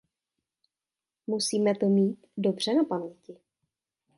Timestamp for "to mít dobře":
1.75-2.73